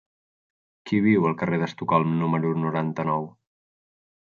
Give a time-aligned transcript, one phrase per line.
[0.91, 3.33] Qui viu al carrer d'Estocolm número noranta-nou?